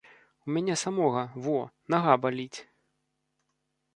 [0.45, 1.59] У мяне самога, во,
[1.95, 2.59] нага баліць.